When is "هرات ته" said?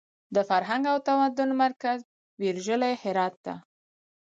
3.01-3.53